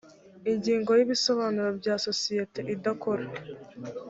[0.51, 3.25] ingingo ya ibisobanuro by isosiyete idakora